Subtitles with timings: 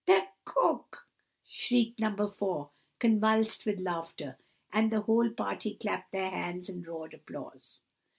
[0.07, 1.05] "The cook!"
[1.43, 2.27] shrieked No.
[2.27, 4.39] 4, convulsed with laughter;
[4.73, 7.81] and the whole party clapped their hands and roared applause.